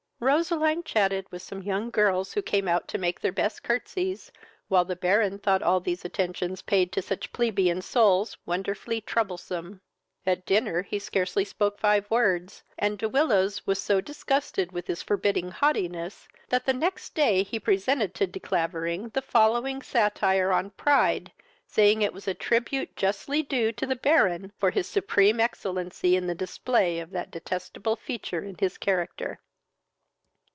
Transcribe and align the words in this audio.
Roseline 0.23 0.83
chatted 0.83 1.25
with 1.31 1.41
some 1.41 1.63
young 1.63 1.89
girls 1.89 2.31
who 2.33 2.43
came 2.43 2.67
out 2.67 2.87
to 2.87 2.99
make 2.99 3.19
their 3.19 3.31
best 3.31 3.63
curtesies, 3.63 4.31
while 4.67 4.85
the 4.85 4.95
Baron 4.95 5.39
thought 5.39 5.63
all 5.63 5.79
these 5.79 6.05
attentions 6.05 6.61
paid 6.61 6.91
to 6.91 7.01
such 7.01 7.33
plebeian 7.33 7.81
souls 7.81 8.37
wonderfully 8.45 9.01
troublesome. 9.01 9.81
At 10.23 10.45
dinner 10.45 10.83
he 10.83 10.99
scarcely 10.99 11.43
spoke 11.43 11.79
five 11.79 12.07
words, 12.11 12.63
and 12.77 12.99
De 12.99 13.09
Willows 13.09 13.65
was 13.65 13.83
do 13.83 13.99
disgusted 13.99 14.71
with 14.71 14.85
his 14.85 15.01
forbidding 15.01 15.49
haughtiness, 15.49 16.27
that 16.49 16.67
the 16.67 16.73
next 16.73 17.15
day 17.15 17.41
he 17.41 17.59
presented 17.59 18.13
to 18.13 18.27
De 18.27 18.39
Clavering 18.39 19.09
the 19.13 19.23
following 19.23 19.81
satire 19.81 20.51
on 20.53 20.69
pride, 20.69 21.31
saying 21.65 22.03
it 22.03 22.13
was 22.13 22.27
a 22.27 22.35
tribute 22.35 22.95
justly 22.95 23.41
due 23.41 23.71
to 23.71 23.87
the 23.87 23.95
Baron 23.95 24.51
for 24.59 24.69
his 24.69 24.85
supreme 24.87 25.39
excellency 25.39 26.15
in 26.15 26.27
the 26.27 26.35
display 26.35 26.99
of 26.99 27.09
that 27.09 27.31
detestable 27.31 27.95
feature 27.95 28.43
in 28.43 28.55
his 28.59 28.77
character. 28.77 29.39